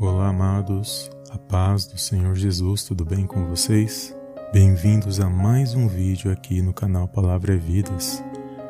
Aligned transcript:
Olá, 0.00 0.28
amados, 0.28 1.10
a 1.28 1.36
paz 1.36 1.84
do 1.84 1.98
Senhor 1.98 2.32
Jesus, 2.36 2.84
tudo 2.84 3.04
bem 3.04 3.26
com 3.26 3.48
vocês? 3.48 4.16
Bem-vindos 4.52 5.18
a 5.18 5.28
mais 5.28 5.74
um 5.74 5.88
vídeo 5.88 6.30
aqui 6.30 6.62
no 6.62 6.72
canal 6.72 7.08
Palavra 7.08 7.54
é 7.54 7.56
Vidas. 7.56 8.22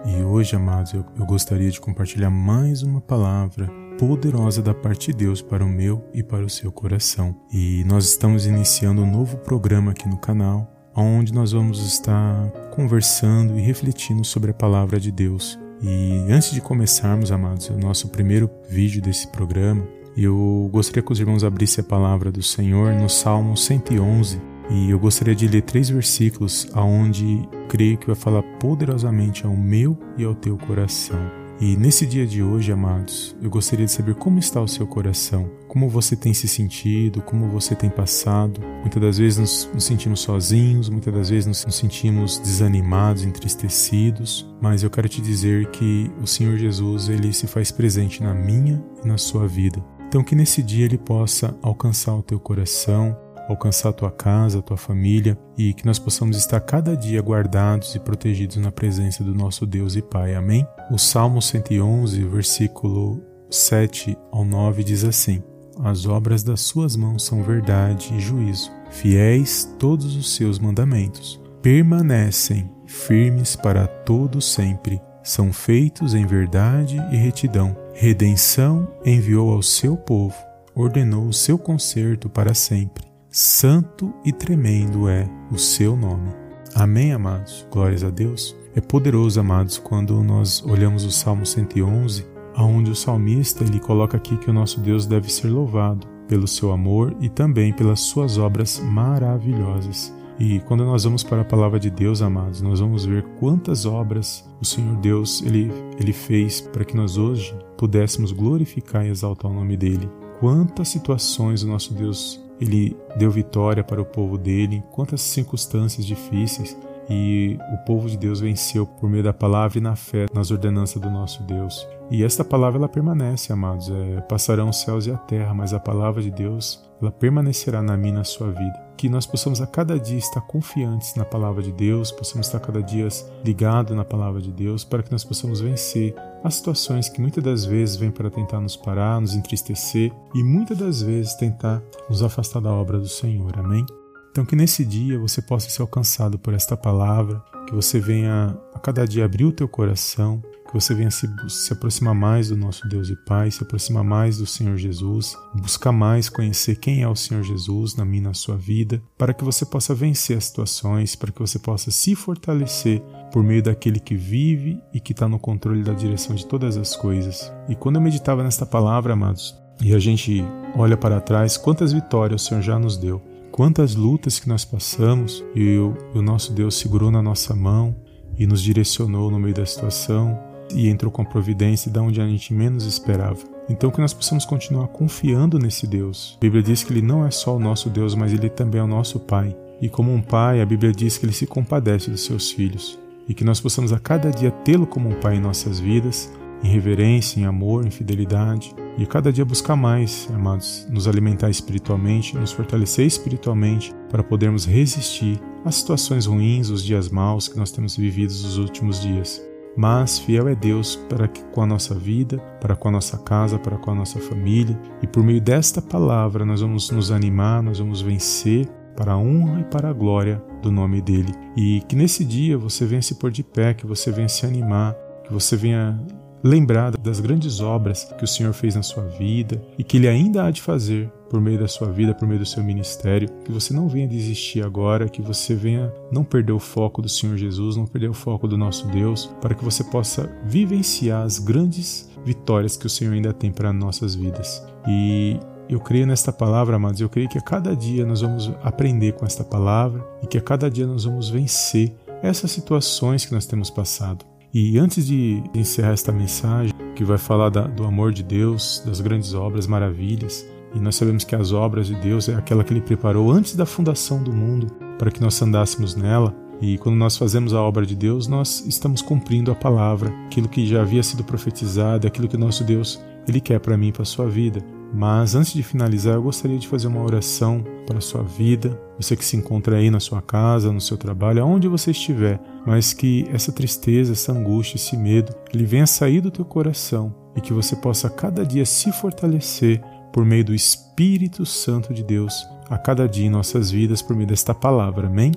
E 0.07 0.23
hoje, 0.23 0.57
amados, 0.57 0.95
eu, 0.95 1.05
eu 1.19 1.27
gostaria 1.27 1.71
de 1.71 1.79
compartilhar 1.79 2.31
mais 2.31 2.83
uma 2.83 2.99
palavra 2.99 3.71
poderosa 3.99 4.63
da 4.63 4.73
parte 4.73 5.09
de 5.09 5.19
Deus 5.19 5.43
para 5.43 5.63
o 5.63 5.69
meu 5.69 6.03
e 6.15 6.23
para 6.23 6.47
o 6.47 6.49
seu 6.49 6.73
coração. 6.73 7.39
E 7.53 7.85
nós 7.85 8.07
estamos 8.07 8.47
iniciando 8.47 9.03
um 9.03 9.11
novo 9.11 9.37
programa 9.37 9.91
aqui 9.91 10.09
no 10.09 10.17
canal, 10.17 10.67
onde 10.97 11.35
nós 11.35 11.53
vamos 11.53 11.79
estar 11.87 12.51
conversando 12.75 13.59
e 13.59 13.61
refletindo 13.61 14.25
sobre 14.25 14.53
a 14.53 14.55
palavra 14.55 14.99
de 14.99 15.13
Deus. 15.13 15.59
E 15.83 16.25
antes 16.33 16.53
de 16.53 16.63
começarmos, 16.63 17.31
amados, 17.31 17.69
o 17.69 17.77
nosso 17.77 18.09
primeiro 18.09 18.51
vídeo 18.71 19.03
desse 19.03 19.29
programa, 19.29 19.98
eu 20.17 20.69
gostaria 20.73 21.03
que 21.03 21.13
os 21.13 21.21
irmãos 21.21 21.45
abrissem 21.45 21.83
a 21.83 21.89
palavra 21.89 22.31
do 22.31 22.43
Senhor 22.43 22.93
no 22.95 23.09
Salmo 23.09 23.57
111 23.57 24.41
e 24.71 24.91
eu 24.91 24.99
gostaria 24.99 25.35
de 25.35 25.49
ler 25.49 25.63
três 25.63 25.89
versículos 25.89 26.69
aonde 26.73 27.49
creio 27.69 27.97
que 27.97 28.07
vai 28.07 28.17
falar 28.17 28.43
poderosamente 28.59 29.47
ao 29.47 29.57
meu 29.57 29.97
e 30.17 30.25
ao 30.25 30.35
teu 30.35 30.57
coração. 30.59 31.19
E 31.61 31.77
nesse 31.77 32.07
dia 32.07 32.25
de 32.25 32.41
hoje, 32.41 32.71
amados, 32.71 33.35
eu 33.43 33.51
gostaria 33.51 33.85
de 33.85 33.91
saber 33.91 34.15
como 34.15 34.39
está 34.39 34.61
o 34.61 34.69
seu 34.69 34.87
coração, 34.87 35.51
como 35.67 35.89
você 35.89 36.15
tem 36.15 36.33
se 36.33 36.47
sentido, 36.47 37.21
como 37.21 37.49
você 37.49 37.75
tem 37.75 37.91
passado. 37.91 38.61
Muitas 38.81 39.03
das 39.03 39.19
vezes 39.19 39.39
nos, 39.39 39.71
nos 39.75 39.83
sentimos 39.83 40.21
sozinhos, 40.21 40.89
muitas 40.89 41.13
das 41.13 41.31
vezes 41.31 41.47
nos, 41.47 41.65
nos 41.65 41.75
sentimos 41.75 42.39
desanimados, 42.39 43.25
entristecidos, 43.25 44.47
mas 44.61 44.85
eu 44.85 44.91
quero 44.91 45.09
te 45.09 45.21
dizer 45.21 45.69
que 45.71 46.09
o 46.23 46.29
Senhor 46.29 46.57
Jesus, 46.57 47.09
ele 47.09 47.33
se 47.33 47.49
faz 47.49 47.73
presente 47.73 48.23
na 48.23 48.33
minha 48.33 48.81
e 49.03 49.09
na 49.09 49.19
sua 49.19 49.49
vida. 49.49 49.85
Então, 50.09 50.25
que 50.25 50.35
nesse 50.35 50.63
dia 50.63 50.87
ele 50.87 50.97
possa 50.97 51.55
alcançar 51.61 52.15
o 52.15 52.23
teu 52.23 52.41
coração, 52.41 53.15
alcançar 53.47 53.91
a 53.91 53.93
tua 53.93 54.11
casa, 54.11 54.59
a 54.59 54.63
tua 54.63 54.79
família 54.79 55.39
e 55.57 55.75
que 55.75 55.85
nós 55.85 55.99
possamos 55.99 56.39
estar 56.39 56.61
cada 56.61 56.97
dia 56.97 57.21
guardados 57.21 57.95
e 57.95 58.01
protegidos 58.01 58.57
na 58.57 58.73
presença 58.73 59.23
do 59.23 59.35
nosso 59.35 59.67
Deus 59.67 59.97
e 59.97 60.03
Pai. 60.03 60.35
Amém? 60.35 60.67
O 60.91 60.97
Salmo 60.97 61.43
111, 61.43 62.25
versículo 62.25 63.23
7 63.51 64.17
ao 64.33 64.47
9 64.47 64.83
diz 64.83 65.05
assim: 65.05 65.43
As 65.85 66.07
obras 66.07 66.43
das 66.43 66.63
suas 66.63 66.97
mãos 66.97 67.23
são 67.23 67.43
verdade 67.43 68.15
e 68.15 68.19
juízo, 68.19 68.71
fiéis 68.91 69.71
todos 69.79 70.17
os 70.17 70.35
seus 70.35 70.59
mandamentos. 70.59 71.39
Permanecem 71.61 72.71
firmes 72.87 73.57
para 73.57 73.87
todo 73.87 74.41
sempre, 74.41 75.03
são 75.23 75.53
feitos 75.53 76.15
em 76.15 76.25
verdade 76.25 76.97
e 77.13 77.17
retidão 77.17 77.77
Redenção 78.01 78.87
enviou 79.05 79.53
ao 79.53 79.61
seu 79.61 79.97
povo, 79.97 80.37
ordenou 80.73 81.27
o 81.27 81.33
seu 81.33 81.59
conserto 81.59 82.29
para 82.29 82.55
sempre. 82.55 83.05
Santo 83.29 84.15
e 84.25 84.33
tremendo 84.33 85.09
é 85.09 85.29
o 85.51 85.59
seu 85.59 85.97
nome. 85.97 86.31
Amém, 86.77 87.13
amados? 87.13 87.67
Glórias 87.73 88.05
a 88.05 88.11
Deus. 88.11 88.55
É 88.77 88.81
poderoso, 88.81 89.41
amados, 89.41 89.79
quando 89.79 90.23
nós 90.23 90.63
olhamos 90.65 91.05
o 91.05 91.11
Salmo 91.11 91.45
111, 91.45 92.25
aonde 92.55 92.93
o 92.93 92.95
salmista 92.95 93.65
ele 93.65 93.81
coloca 93.81 94.17
aqui 94.17 94.37
que 94.37 94.49
o 94.49 94.53
nosso 94.53 94.79
Deus 94.79 95.05
deve 95.05 95.29
ser 95.29 95.49
louvado 95.49 96.07
pelo 96.29 96.47
seu 96.47 96.71
amor 96.71 97.17
e 97.21 97.29
também 97.29 97.73
pelas 97.73 97.99
suas 97.99 98.39
obras 98.39 98.79
maravilhosas. 98.79 100.15
E 100.39 100.61
quando 100.61 100.85
nós 100.85 101.05
vamos 101.05 101.25
para 101.25 101.41
a 101.41 101.45
palavra 101.45 101.81
de 101.81 101.91
Deus, 101.91 102.23
amados, 102.23 102.61
nós 102.61 102.79
vamos 102.79 103.05
ver 103.05 103.25
quantas 103.41 103.85
obras 103.85 104.49
o 104.61 104.65
Senhor 104.65 104.97
Deus 104.97 105.43
ele, 105.43 105.73
ele 105.99 106.13
fez 106.13 106.61
para 106.61 106.85
que 106.85 106.97
nós 106.97 107.17
hoje 107.17 107.57
pudéssemos 107.77 108.31
glorificar 108.31 109.05
e 109.05 109.11
exaltar 109.11 109.51
o 109.51 109.55
nome 109.55 109.77
dele. 109.77 110.09
Quantas 110.39 110.89
situações 110.89 111.65
o 111.65 111.69
nosso 111.69 111.93
Deus 111.93 112.41
ele 112.61 112.97
deu 113.17 113.31
vitória 113.31 113.83
para 113.83 114.01
o 114.01 114.05
povo 114.05 114.39
dele, 114.39 114.83
quantas 114.93 115.21
circunstâncias 115.21 116.07
difíceis 116.07 116.77
e 117.11 117.59
o 117.73 117.79
povo 117.79 118.09
de 118.09 118.17
Deus 118.17 118.41
venceu 118.41 118.87
por 118.87 119.09
meio 119.09 119.25
da 119.25 119.33
palavra 119.33 119.79
e 119.79 119.81
na 119.81 119.97
fé 119.97 120.27
nas 120.33 120.51
ordenanças 120.51 121.01
do 121.01 121.11
nosso 121.11 121.43
Deus. 121.43 121.87
E 122.11 122.23
esta 122.23 122.45
palavra 122.45 122.79
ela 122.79 122.89
permanece, 122.89 123.53
amados. 123.53 123.91
É, 123.91 124.21
passarão 124.23 124.69
os 124.69 124.81
céus 124.81 125.07
e 125.07 125.11
a 125.11 125.17
terra, 125.17 125.55
mas 125.55 125.73
a 125.73 125.81
palavra 125.81 126.23
de 126.23 126.31
Deus 126.31 126.85
ela 127.01 127.11
permanecerá 127.11 127.83
na 127.83 127.97
e 127.97 128.13
na 128.13 128.25
sua 128.25 128.51
vida. 128.51 128.88
Que 128.99 129.09
nós 129.09 129.27
possamos 129.27 129.61
a 129.61 129.67
cada 129.67 129.97
dia 129.97 130.19
estar 130.19 130.41
confiantes 130.41 131.15
na 131.15 131.25
palavra 131.25 131.63
de 131.63 131.71
Deus, 131.71 132.11
possamos 132.11 132.49
estar 132.49 132.59
cada 132.59 132.83
dia 132.83 133.07
ligados 133.45 133.97
na 133.97 134.05
palavra 134.05 134.43
de 134.43 134.51
Deus, 134.51 134.83
para 134.83 135.05
que 135.05 135.13
nós 135.13 135.23
possamos 135.23 135.61
vencer 135.61 136.17
as 136.43 136.57
situações 136.57 137.09
que 137.09 137.21
muitas 137.21 137.45
das 137.45 137.65
vezes 137.65 137.95
vêm 137.95 138.11
para 138.11 138.29
tentar 138.29 138.61
nos 138.61 138.77
parar, 138.77 139.21
nos 139.21 139.35
entristecer 139.35 140.13
e 140.35 140.43
muitas 140.43 140.77
das 140.77 141.01
vezes 141.01 141.35
tentar 141.35 141.81
nos 142.11 142.25
afastar 142.25 142.61
da 142.61 142.73
obra 142.73 142.99
do 142.99 143.09
Senhor. 143.09 143.57
Amém? 143.57 143.87
Então, 144.31 144.45
que 144.45 144.57
nesse 144.57 144.85
dia 144.85 145.19
você 145.19 145.43
possa 145.43 145.69
ser 145.69 145.83
alcançado 145.83 146.39
por 146.39 146.55
esta 146.55 146.77
palavra, 146.77 147.43
que 147.67 147.75
você 147.75 147.99
venha 147.99 148.57
a 148.75 148.79
cada 148.79 149.07
dia 149.07 149.25
abrir 149.25 149.45
o 149.45 149.53
teu 149.53 149.69
coração, 149.69 150.43
que 150.69 150.75
você 150.75 150.95
venha 150.95 151.11
se, 151.11 151.27
se 151.49 151.73
aproximar 151.73 152.15
mais 152.15 152.51
do 152.51 152.57
nosso 152.57 152.87
Deus 152.87 153.09
e 153.09 153.17
Pai, 153.17 153.51
se 153.51 153.63
aproximar 153.63 154.05
mais 154.05 154.37
do 154.37 154.47
Senhor 154.47 154.77
Jesus, 154.77 155.35
buscar 155.55 155.93
mais 155.93 156.29
conhecer 156.29 156.77
quem 156.77 157.03
é 157.03 157.09
o 157.09 157.17
Senhor 157.17 157.43
Jesus 157.43 157.97
na 157.97 158.05
minha 158.05 158.25
na 158.25 158.35
sua 158.35 158.57
vida, 158.57 159.03
para 159.17 159.33
que 159.33 159.45
você 159.45 159.65
possa 159.65 159.95
vencer 159.95 160.37
as 160.37 160.45
situações, 160.45 161.17
para 161.17 161.33
que 161.33 161.41
você 161.41 161.59
possa 161.59 161.91
se 161.91 162.15
fortalecer 162.15 163.03
por 163.33 163.43
meio 163.43 163.63
daquele 163.63 163.99
que 163.99 164.15
vive 164.15 164.81
e 164.93 165.01
que 165.01 165.13
está 165.13 165.27
no 165.27 165.39
controle 165.39 165.83
da 165.83 165.95
direção 165.95 166.37
de 166.37 166.45
todas 166.45 166.77
as 166.77 166.95
coisas. 166.95 167.51
E 167.69 167.75
quando 167.75 167.97
eu 167.97 168.03
meditava 168.03 168.43
nesta 168.43 168.67
palavra, 168.67 169.15
amados, 169.15 169.57
e 169.81 169.95
a 169.95 169.99
gente 169.99 170.45
olha 170.77 170.97
para 170.97 171.21
trás, 171.21 171.57
quantas 171.57 171.93
vitórias 171.93 172.43
o 172.43 172.45
Senhor 172.45 172.63
já 172.63 172.79
nos 172.79 172.97
deu, 172.99 173.23
quantas 173.59 173.97
lutas 173.97 174.39
que 174.39 174.49
nós 174.49 174.65
passamos 174.65 175.45
e 175.53 175.77
o, 175.79 175.93
o 176.15 176.23
nosso 176.23 176.53
Deus 176.53 176.79
segurou 176.79 177.11
na 177.11 177.21
nossa 177.21 177.57
mão 177.57 177.93
e 178.39 178.47
nos 178.47 178.63
direcionou 178.63 179.33
no 179.33 179.41
meio 179.41 179.53
da 179.53 179.67
situação, 179.67 180.39
e 180.73 180.89
entrou 180.89 181.11
com 181.11 181.23
a 181.23 181.25
providência 181.25 181.91
de 181.91 181.99
onde 181.99 182.21
a 182.21 182.29
gente 182.29 182.55
menos 182.55 182.85
esperava. 182.85 183.41
Então 183.69 183.91
que 183.91 184.01
nós 184.01 184.15
possamos 184.15 184.45
continuar 184.45 184.87
confiando 184.87 185.59
nesse 185.59 185.89
Deus. 185.89 186.37
A 186.37 186.41
Bíblia 186.41 186.63
diz 186.63 186.85
que 186.85 186.93
ele 186.93 187.03
não 187.03 187.27
é 187.27 187.33
só 187.33 187.57
o 187.57 187.59
nosso 187.59 187.91
Deus, 187.91 188.15
mas 188.15 188.33
ele 188.33 188.49
também 188.49 188.81
é 188.81 188.85
o 188.85 188.87
nosso 188.87 189.19
Pai. 189.19 189.57
E 189.81 189.89
como 189.89 190.15
um 190.15 190.23
pai, 190.23 190.61
a 190.61 190.67
Bíblia 190.67 190.93
diz 190.93 191.19
que 191.19 191.27
ele 191.27 191.33
se 191.33 191.47
compadece 191.47 192.13
dos 192.13 192.25
seus 192.25 192.53
filhos. 192.53 192.97
E 193.29 193.35
que 193.35 193.43
nós 193.43 193.61
possamos 193.61 193.93
a 193.93 193.99
cada 193.99 194.31
dia 194.31 194.53
tê-lo 194.53 194.87
como 194.87 195.09
um 195.09 195.19
pai 195.19 195.35
em 195.35 195.41
nossas 195.41 195.81
vidas, 195.81 196.33
em 196.63 196.69
reverência, 196.69 197.41
em 197.41 197.45
amor, 197.45 197.85
em 197.85 197.91
fidelidade. 197.91 198.73
E 198.99 199.07
cada 199.07 199.33
dia 199.33 199.45
buscar 199.45 199.77
mais, 199.77 200.29
amados, 200.35 200.87
nos 200.91 201.07
alimentar 201.07 201.49
espiritualmente, 201.49 202.37
nos 202.37 202.53
fortalecer 202.53 203.07
espiritualmente 203.07 203.95
para 204.11 204.25
podermos 204.25 204.67
resistir 204.67 205.41
às 205.65 205.77
situações 205.77 206.27
ruins, 206.27 206.69
os 206.69 206.83
dias 206.83 207.09
maus 207.09 207.47
que 207.47 207.57
nós 207.57 207.71
temos 207.71 207.97
vivido 207.97 208.31
nos 208.31 208.59
últimos 208.59 209.01
dias 209.01 209.49
mas 209.79 210.19
fiel 210.19 210.49
é 210.49 210.57
Deus 210.57 210.97
para 211.09 211.29
que 211.29 211.41
com 211.53 211.63
a 211.63 211.67
nossa 211.67 211.95
vida, 211.95 212.39
para 212.61 212.75
com 212.75 212.89
a 212.89 212.91
nossa 212.91 213.17
casa, 213.17 213.61
para 213.61 213.79
com 213.79 213.93
a 213.93 213.95
nossa 213.95 214.19
família, 214.19 214.77
e 215.01 215.07
por 215.07 215.23
meio 215.23 215.41
desta 215.41 215.81
palavra 215.81 216.45
nós 216.45 216.61
vamos 216.61 216.91
nos 216.91 217.13
animar, 217.13 217.63
nós 217.63 217.79
vamos 217.79 218.03
vencer 218.03 218.67
para 218.97 219.13
a 219.13 219.17
honra 219.17 219.61
e 219.61 219.65
para 219.65 219.91
a 219.91 219.93
glória 219.93 220.43
do 220.61 220.73
nome 220.73 221.01
dele. 221.01 221.33
E 221.57 221.81
que 221.83 221.95
nesse 221.95 222.25
dia 222.25 222.59
você 222.59 222.85
venha 222.85 223.01
se 223.01 223.15
pôr 223.15 223.31
de 223.31 223.45
pé, 223.45 223.73
que 223.73 223.87
você 223.87 224.11
venha 224.11 224.29
se 224.29 224.45
animar, 224.45 224.97
que 225.23 225.33
você 225.33 225.57
venha 225.57 225.97
lembrar 226.43 226.97
das 226.97 227.21
grandes 227.21 227.61
obras 227.61 228.05
que 228.17 228.25
o 228.25 228.29
Senhor 228.29 228.53
fez 228.53 228.75
na 228.75 228.83
sua 228.83 229.05
vida 229.05 229.63
e 229.77 229.85
que 229.85 229.97
Ele 229.97 230.09
ainda 230.09 230.45
há 230.45 230.51
de 230.51 230.63
fazer 230.63 231.11
por 231.29 231.41
meio 231.41 231.59
da 231.59 231.69
sua 231.69 231.91
vida, 231.91 232.15
por 232.15 232.27
meio 232.27 232.41
do 232.41 232.47
seu 232.47 232.63
ministério, 232.65 233.29
que 233.45 233.53
você 233.53 233.75
não 233.75 233.89
venha 233.89 234.09
desistir 234.09 234.65
agora, 234.65 235.09
que 235.09 235.21
você 235.21 235.55
venha 235.55 235.93
não 236.11 236.25
perder 236.25 236.53
o 236.53 236.59
foco 236.59 237.03
do 237.03 237.09
Senhor 237.09 237.37
Jesus, 237.37 237.77
não 237.77 237.87
perder 237.87 238.09
o 238.09 238.15
foco 238.15 238.49
do 238.49 238.57
nosso 238.57 238.87
Deus, 238.89 239.27
para 239.41 239.55
que 239.55 239.65
você 239.65 239.85
possa 239.85 240.31
vivenciar 240.45 241.23
as 241.23 241.39
grandes 241.39 242.09
vitórias 242.25 242.77
que 242.77 242.87
o 242.87 242.91
Senhor 242.91 243.13
ainda 243.13 243.33
tem 243.33 243.53
para 243.53 243.73
nossas 243.73 244.15
vidas. 244.15 244.67
E 244.87 245.39
eu 245.69 245.81
creio 245.81 246.07
nesta 246.07 246.33
palavra, 246.33 246.77
amados, 246.77 247.01
eu 247.01 247.11
creio 247.11 247.29
que 247.29 247.39
a 247.39 247.43
cada 247.43 247.77
dia 247.77 248.07
nós 248.07 248.23
vamos 248.23 248.51
aprender 248.63 249.13
com 249.13 249.27
esta 249.27 249.45
palavra 249.45 250.07
e 250.23 250.27
que 250.27 250.39
a 250.39 250.41
cada 250.41 250.71
dia 250.71 250.87
nós 250.87 251.05
vamos 251.05 251.29
vencer 251.29 251.95
essas 252.23 252.51
situações 252.51 253.27
que 253.27 253.33
nós 253.33 253.47
temos 253.47 253.69
passado. 253.71 254.25
E 254.53 254.79
antes 254.79 255.07
de 255.07 255.43
encerrar 255.55 255.93
esta 255.93 256.11
mensagem, 256.11 256.73
que 256.95 257.05
vai 257.05 257.19
falar 257.19 257.51
da, 257.51 257.63
do 257.63 257.85
amor 257.85 258.13
de 258.13 258.23
Deus, 258.23 258.83
das 258.85 259.01
grandes 259.01 259.35
obras, 259.35 259.67
maravilhas, 259.67 260.47
e 260.75 260.81
nós 260.81 260.97
sabemos 260.97 261.25
que 261.25 261.35
as 261.35 261.53
obras 261.53 261.87
de 261.87 261.95
Deus 261.95 262.29
é 262.29 262.35
aquela 262.35 262.65
que 262.65 262.73
Ele 262.73 262.81
preparou 262.81 263.31
antes 263.31 263.55
da 263.55 263.65
fundação 263.65 264.23
do 264.23 264.33
mundo 264.33 264.67
para 264.99 265.11
que 265.11 265.21
nós 265.21 265.41
andássemos 265.41 265.95
nela. 265.95 266.35
E 266.61 266.77
quando 266.79 266.97
nós 266.97 267.17
fazemos 267.17 267.55
a 267.55 267.63
obra 267.63 267.87
de 267.87 267.95
Deus, 267.95 268.27
nós 268.27 268.65
estamos 268.67 269.01
cumprindo 269.01 269.53
a 269.53 269.55
palavra, 269.55 270.13
aquilo 270.27 270.49
que 270.49 270.67
já 270.67 270.83
havia 270.83 271.03
sido 271.03 271.23
profetizado, 271.23 272.07
aquilo 272.07 272.27
que 272.27 272.37
o 272.37 272.39
nosso 272.39 272.65
Deus 272.65 273.01
ele 273.29 273.41
quer 273.41 273.61
para 273.61 273.77
mim, 273.77 273.93
para 273.93 274.03
a 274.03 274.07
sua 274.07 274.29
vida. 274.29 274.61
Mas 274.93 275.35
antes 275.35 275.53
de 275.53 275.63
finalizar, 275.63 276.15
eu 276.15 276.23
gostaria 276.23 276.59
de 276.59 276.67
fazer 276.67 276.87
uma 276.87 277.03
oração 277.03 277.65
para 277.87 277.99
a 277.99 278.01
sua 278.01 278.23
vida, 278.23 278.81
você 278.99 279.17
que 279.17 279.25
se 279.25 279.37
encontra 279.37 279.77
aí 279.77 279.91
na 279.91 280.01
sua 280.01 280.23
casa, 280.23 280.73
no 280.73 280.81
seu 280.81 280.97
trabalho, 280.97 281.43
aonde 281.43 281.69
você 281.69 281.91
estiver, 281.91 282.41
mas 282.67 282.93
que 282.93 283.27
essa 283.33 283.53
tristeza, 283.53 284.13
essa 284.13 284.33
angústia, 284.33 284.77
esse 284.77 284.97
medo, 284.97 285.35
ele 285.53 285.65
venha 285.65 285.87
sair 285.87 286.21
do 286.21 286.31
teu 286.31 286.45
coração 286.45 287.15
e 287.37 287.41
que 287.41 287.53
você 287.53 287.77
possa 287.77 288.09
cada 288.09 288.45
dia 288.45 288.65
se 288.65 288.91
fortalecer 288.93 289.81
por 290.13 290.25
meio 290.25 290.45
do 290.45 290.55
Espírito 290.55 291.45
Santo 291.45 291.93
de 291.93 292.03
Deus 292.03 292.35
a 292.69 292.79
cada 292.79 293.09
dia 293.09 293.27
em 293.27 293.31
nossas 293.31 293.71
vidas 293.71 294.03
por 294.03 294.17
meio 294.17 294.29
desta 294.29 294.55
palavra. 294.55 295.07
Amém? 295.07 295.33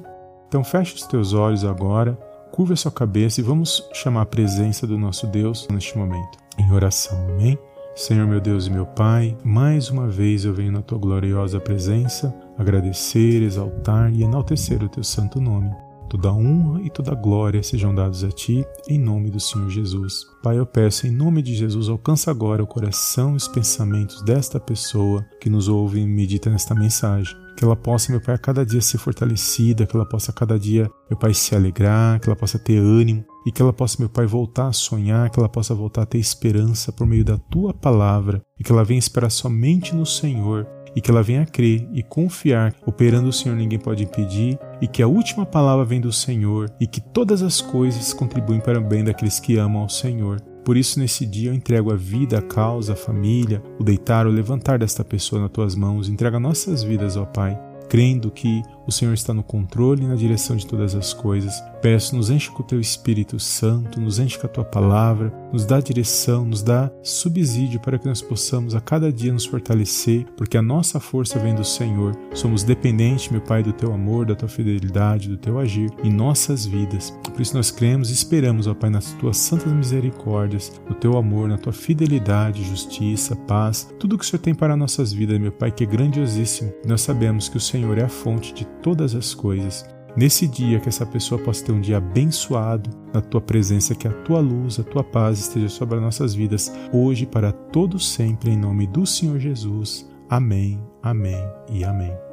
Então 0.47 0.63
feche 0.63 0.95
os 0.95 1.03
teus 1.03 1.33
olhos 1.33 1.63
agora, 1.63 2.17
curva 2.51 2.73
a 2.73 2.77
sua 2.77 2.91
cabeça 2.91 3.39
e 3.39 3.43
vamos 3.43 3.87
chamar 3.93 4.23
a 4.23 4.25
presença 4.25 4.87
do 4.87 4.97
nosso 4.97 5.27
Deus 5.27 5.67
neste 5.71 5.97
momento, 5.97 6.37
em 6.57 6.71
oração. 6.71 7.17
Amém? 7.29 7.57
Senhor 7.95 8.25
meu 8.25 8.39
Deus 8.39 8.67
e 8.67 8.71
meu 8.71 8.85
Pai, 8.85 9.37
mais 9.43 9.89
uma 9.89 10.07
vez 10.07 10.45
eu 10.45 10.53
venho 10.53 10.71
na 10.71 10.81
tua 10.81 10.97
gloriosa 10.97 11.59
presença 11.59 12.33
agradecer, 12.57 13.43
exaltar 13.43 14.11
e 14.13 14.23
enaltecer 14.23 14.81
o 14.81 14.89
teu 14.89 15.03
santo 15.03 15.41
nome. 15.41 15.69
Toda 16.09 16.31
honra 16.31 16.81
e 16.81 16.89
toda 16.89 17.15
glória 17.15 17.61
sejam 17.63 17.93
dados 17.93 18.23
a 18.23 18.29
ti, 18.29 18.65
em 18.87 18.97
nome 18.97 19.29
do 19.29 19.39
Senhor 19.39 19.69
Jesus. 19.69 20.25
Pai, 20.41 20.57
eu 20.57 20.65
peço 20.65 21.07
em 21.07 21.11
nome 21.11 21.41
de 21.41 21.53
Jesus, 21.53 21.89
alcança 21.89 22.31
agora 22.31 22.63
o 22.63 22.67
coração 22.67 23.33
e 23.33 23.37
os 23.37 23.47
pensamentos 23.47 24.21
desta 24.23 24.59
pessoa 24.59 25.25
que 25.39 25.49
nos 25.49 25.67
ouve 25.67 25.99
e 25.99 26.07
medita 26.07 26.49
nesta 26.49 26.75
mensagem. 26.75 27.35
Que 27.57 27.63
ela 27.63 27.75
possa, 27.75 28.11
meu 28.11 28.21
Pai, 28.21 28.35
a 28.35 28.37
cada 28.37 28.65
dia 28.65 28.81
ser 28.81 28.97
fortalecida, 28.97 29.85
que 29.85 29.95
ela 29.95 30.05
possa 30.05 30.31
a 30.31 30.33
cada 30.33 30.59
dia, 30.59 30.89
meu 31.09 31.17
Pai, 31.17 31.33
se 31.33 31.55
alegrar, 31.55 32.19
que 32.19 32.27
ela 32.27 32.35
possa 32.35 32.59
ter 32.59 32.77
ânimo 32.77 33.25
e 33.45 33.51
que 33.51 33.61
ela 33.61 33.73
possa, 33.73 33.97
meu 33.99 34.09
Pai, 34.09 34.25
voltar 34.25 34.67
a 34.67 34.73
sonhar, 34.73 35.29
que 35.29 35.39
ela 35.39 35.49
possa 35.49 35.73
voltar 35.73 36.03
a 36.03 36.05
ter 36.05 36.19
esperança 36.19 36.91
por 36.91 37.07
meio 37.07 37.25
da 37.25 37.37
tua 37.37 37.73
palavra 37.73 38.41
e 38.59 38.63
que 38.63 38.71
ela 38.71 38.83
venha 38.83 38.99
esperar 38.99 39.29
somente 39.29 39.95
no 39.95 40.05
Senhor 40.05 40.67
e 40.95 41.01
que 41.01 41.09
ela 41.09 41.23
venha 41.23 41.45
crer 41.45 41.87
e 41.93 42.03
confiar, 42.03 42.75
operando 42.85 43.29
o 43.29 43.33
Senhor 43.33 43.55
ninguém 43.55 43.79
pode 43.79 44.03
impedir, 44.03 44.59
e 44.81 44.87
que 44.87 45.01
a 45.01 45.07
última 45.07 45.45
palavra 45.45 45.85
vem 45.85 46.01
do 46.01 46.11
Senhor, 46.11 46.71
e 46.79 46.87
que 46.87 46.99
todas 46.99 47.41
as 47.41 47.61
coisas 47.61 48.13
contribuem 48.13 48.59
para 48.59 48.79
o 48.79 48.83
bem 48.83 49.03
daqueles 49.03 49.39
que 49.39 49.57
amam 49.57 49.83
ao 49.83 49.89
Senhor. 49.89 50.41
Por 50.63 50.77
isso, 50.77 50.99
nesse 50.99 51.25
dia, 51.25 51.49
eu 51.49 51.55
entrego 51.55 51.91
a 51.91 51.95
vida, 51.95 52.37
a 52.37 52.41
causa, 52.41 52.93
a 52.93 52.95
família, 52.95 53.63
o 53.79 53.83
deitar, 53.83 54.27
o 54.27 54.31
levantar 54.31 54.77
desta 54.77 55.03
pessoa 55.03 55.41
nas 55.41 55.51
tuas 55.51 55.75
mãos, 55.75 56.07
entrega 56.07 56.39
nossas 56.39 56.83
vidas, 56.83 57.17
ó 57.17 57.25
Pai, 57.25 57.59
crendo 57.89 58.29
que 58.29 58.61
o 58.85 58.91
Senhor 58.91 59.13
está 59.13 59.33
no 59.33 59.43
controle 59.43 60.03
e 60.03 60.07
na 60.07 60.15
direção 60.15 60.55
de 60.55 60.67
todas 60.67 60.93
as 60.93 61.13
coisas. 61.13 61.53
Peço, 61.81 62.15
nos 62.15 62.29
enche 62.29 62.51
com 62.51 62.61
o 62.61 62.65
teu 62.65 62.79
Espírito 62.79 63.39
Santo, 63.39 63.99
nos 63.99 64.19
enche 64.19 64.37
com 64.37 64.45
a 64.45 64.49
tua 64.49 64.63
palavra, 64.63 65.33
nos 65.51 65.65
dá 65.65 65.79
direção, 65.79 66.45
nos 66.45 66.61
dá 66.61 66.91
subsídio 67.01 67.79
para 67.79 67.97
que 67.97 68.07
nós 68.07 68.21
possamos 68.21 68.75
a 68.75 68.79
cada 68.79 69.11
dia 69.11 69.33
nos 69.33 69.45
fortalecer, 69.45 70.25
porque 70.37 70.57
a 70.57 70.61
nossa 70.61 70.99
força 70.99 71.39
vem 71.39 71.55
do 71.55 71.63
Senhor. 71.63 72.15
Somos 72.35 72.63
dependentes, 72.63 73.29
meu 73.29 73.41
Pai, 73.41 73.63
do 73.63 73.73
teu 73.73 73.91
amor, 73.91 74.27
da 74.27 74.35
tua 74.35 74.47
fidelidade, 74.47 75.27
do 75.27 75.37
teu 75.37 75.57
agir 75.57 75.89
em 76.03 76.13
nossas 76.13 76.67
vidas. 76.67 77.11
Por 77.23 77.41
isso 77.41 77.57
nós 77.57 77.71
cremos 77.71 78.11
e 78.11 78.13
esperamos, 78.13 78.67
ó 78.67 78.75
Pai, 78.75 78.91
nas 78.91 79.13
tuas 79.13 79.37
santas 79.37 79.73
misericórdias, 79.73 80.71
no 80.87 80.93
teu 80.93 81.17
amor, 81.17 81.49
na 81.49 81.57
tua 81.57 81.73
fidelidade, 81.73 82.63
justiça, 82.63 83.35
paz, 83.35 83.91
tudo 83.99 84.19
que 84.19 84.23
o 84.23 84.27
Senhor 84.27 84.41
tem 84.41 84.53
para 84.53 84.77
nossas 84.77 85.11
vidas, 85.11 85.39
meu 85.39 85.51
Pai, 85.51 85.71
que 85.71 85.83
é 85.83 85.87
grandiosíssimo. 85.87 86.71
Nós 86.85 87.01
sabemos 87.01 87.49
que 87.49 87.57
o 87.57 87.61
Senhor 87.61 87.97
é 87.97 88.03
a 88.03 88.09
fonte 88.09 88.53
de 88.53 88.65
todas 88.83 89.15
as 89.15 89.33
coisas. 89.33 89.83
Nesse 90.15 90.47
dia, 90.47 90.79
que 90.79 90.89
essa 90.89 91.05
pessoa 91.05 91.41
possa 91.41 91.65
ter 91.65 91.71
um 91.71 91.79
dia 91.79 91.97
abençoado 91.97 92.89
na 93.13 93.21
tua 93.21 93.39
presença, 93.39 93.95
que 93.95 94.07
a 94.07 94.11
tua 94.11 94.39
luz, 94.39 94.79
a 94.79 94.83
tua 94.83 95.03
paz 95.03 95.39
esteja 95.39 95.69
sobre 95.69 95.95
as 95.95 96.01
nossas 96.01 96.33
vidas, 96.33 96.71
hoje 96.91 97.25
para 97.25 97.51
todos 97.51 98.07
sempre, 98.09 98.51
em 98.51 98.57
nome 98.57 98.87
do 98.87 99.05
Senhor 99.05 99.39
Jesus. 99.39 100.09
Amém, 100.29 100.81
amém 101.01 101.43
e 101.69 101.83
amém. 101.83 102.30